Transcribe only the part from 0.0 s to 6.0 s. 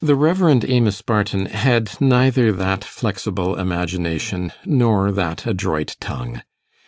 The Rev. Amos Barton had neither that flexible imagination, nor that adroit